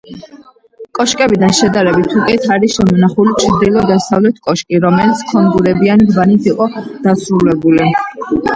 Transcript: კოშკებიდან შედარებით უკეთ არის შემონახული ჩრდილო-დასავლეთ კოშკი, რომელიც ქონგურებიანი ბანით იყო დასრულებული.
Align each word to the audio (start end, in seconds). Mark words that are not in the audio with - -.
კოშკებიდან 0.99 1.51
შედარებით 1.57 2.15
უკეთ 2.21 2.47
არის 2.55 2.73
შემონახული 2.79 3.35
ჩრდილო-დასავლეთ 3.45 4.41
კოშკი, 4.49 4.81
რომელიც 4.89 5.23
ქონგურებიანი 5.35 6.11
ბანით 6.19 6.51
იყო 6.57 6.71
დასრულებული. 7.09 7.95